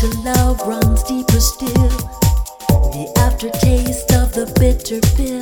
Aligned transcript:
To 0.00 0.08
love 0.24 0.66
runs 0.66 1.02
deeper 1.02 1.40
still. 1.40 1.88
The 2.94 3.12
aftertaste 3.18 4.10
of 4.12 4.32
the 4.32 4.50
bitter 4.58 4.98
pill. 5.14 5.39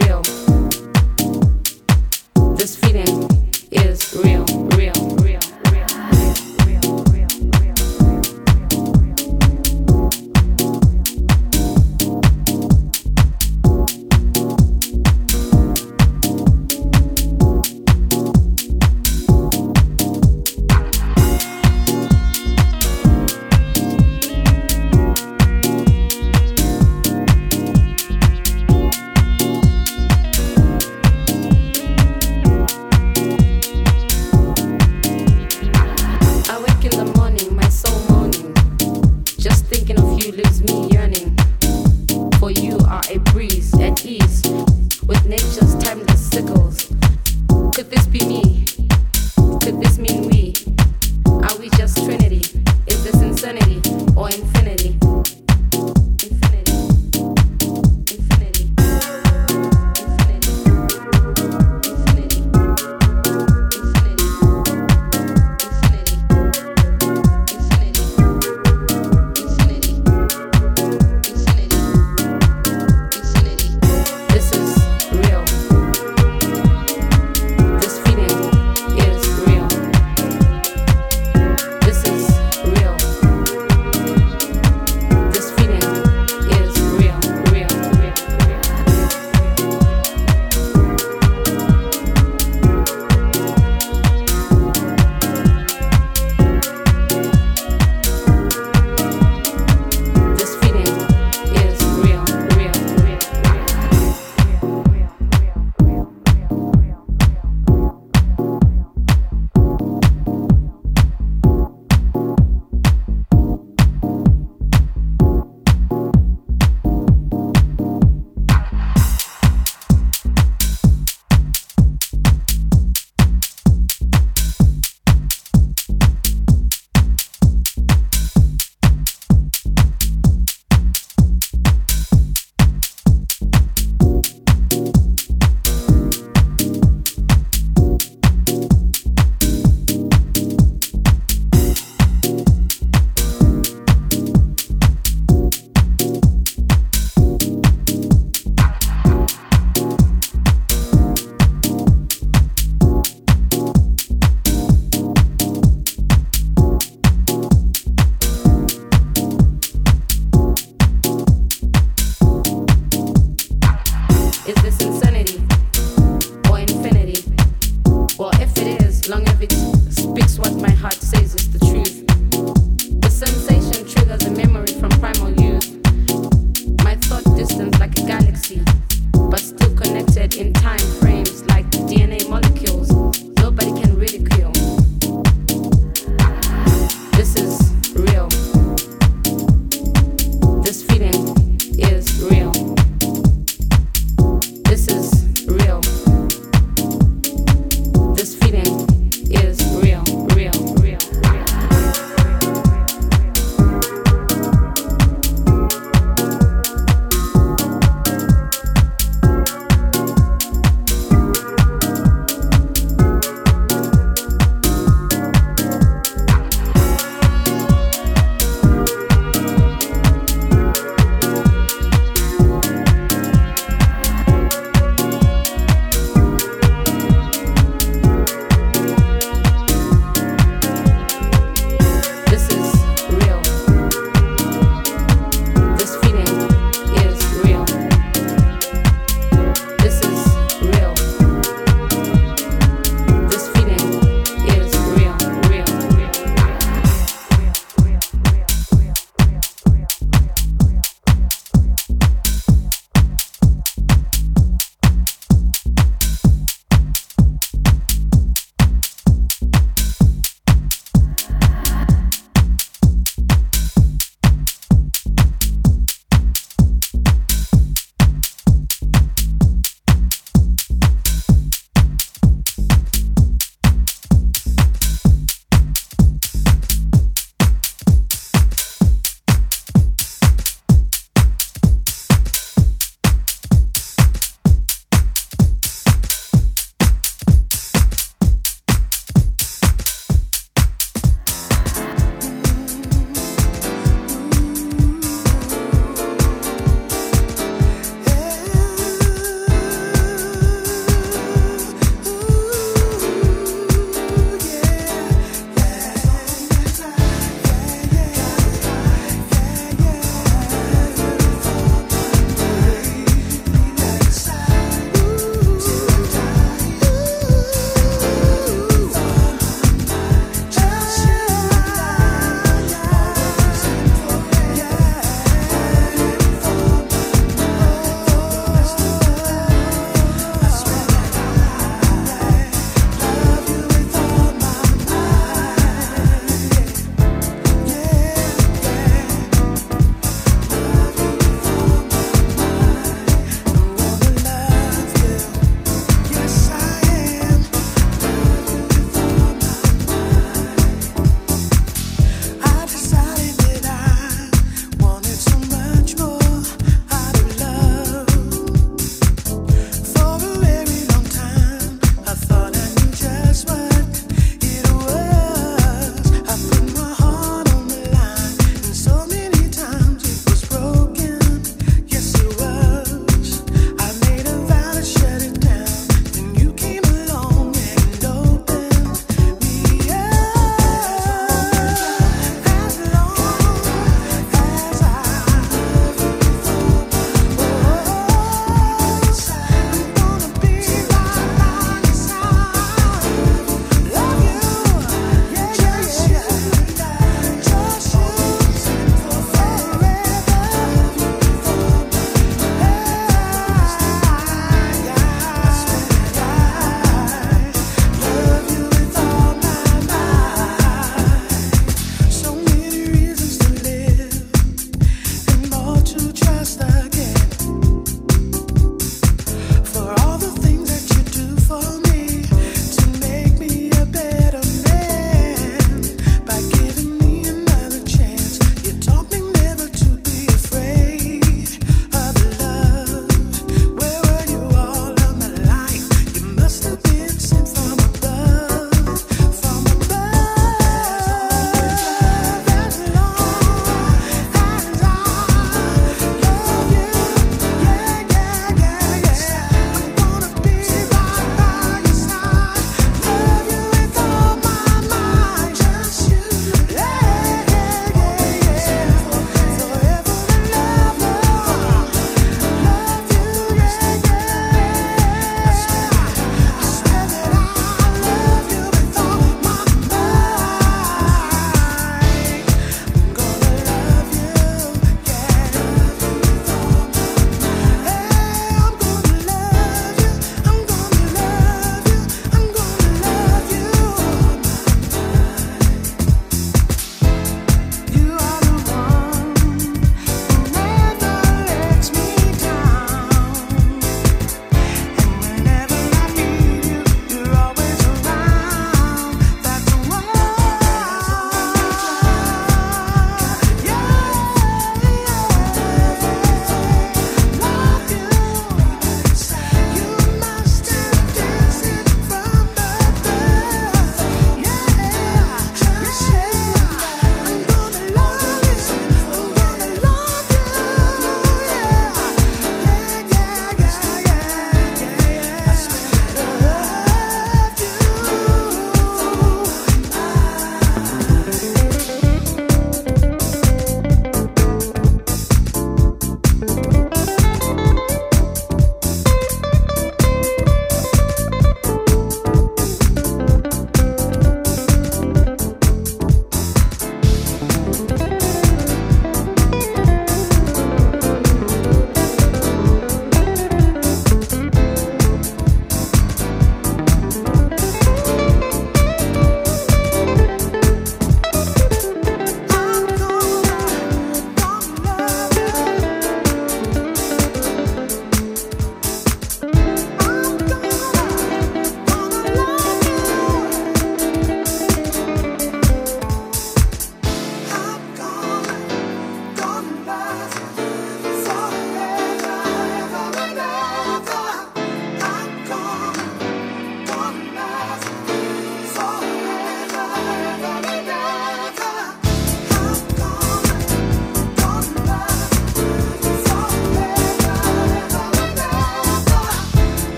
real. 0.00 0.47